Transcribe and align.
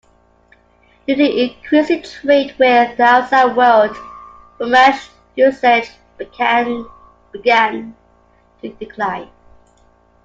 Due 1.05 1.15
to 1.15 1.41
increasing 1.43 2.01
trade 2.01 2.55
with 2.57 2.97
the 2.97 3.03
outside 3.03 3.55
world, 3.55 3.95
Romansh 4.59 5.09
usage 5.35 5.91
began 6.17 6.87
to 7.31 8.69
decline. 8.79 9.29